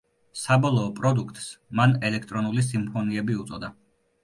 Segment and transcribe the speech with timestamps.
[0.43, 1.51] საბოლოო პროდუქტს
[1.81, 3.73] მან „ელექტრონული სიმფონიები უწოდა“.